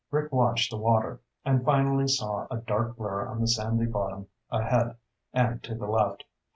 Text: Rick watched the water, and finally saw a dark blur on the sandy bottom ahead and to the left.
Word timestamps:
Rick 0.09 0.31
watched 0.31 0.71
the 0.71 0.79
water, 0.79 1.21
and 1.45 1.63
finally 1.63 2.07
saw 2.07 2.47
a 2.49 2.57
dark 2.57 2.97
blur 2.97 3.27
on 3.27 3.39
the 3.39 3.47
sandy 3.47 3.85
bottom 3.85 4.25
ahead 4.49 4.95
and 5.31 5.61
to 5.61 5.75
the 5.75 5.85
left. 5.85 6.23